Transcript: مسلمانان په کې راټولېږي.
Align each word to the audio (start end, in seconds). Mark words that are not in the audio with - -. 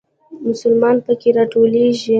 مسلمانان 0.45 0.95
په 1.05 1.13
کې 1.19 1.29
راټولېږي. 1.37 2.09